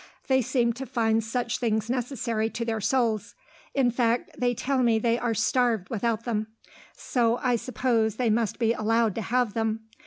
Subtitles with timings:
[0.27, 3.35] "They seem to find such things necessary to their souls;
[3.75, 6.47] in fact, they tell me they are starved without them;
[6.95, 9.81] so I suppose they must be allowed to have them.